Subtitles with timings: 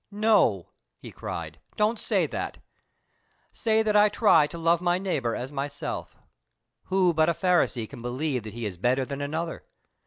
[0.09, 1.59] "No!" he cried.
[1.77, 2.57] "Don't say that!
[3.53, 6.17] Say that I try to love my neighbor as myself.
[6.85, 9.63] Who but a Pharisee can believe that he is better than another?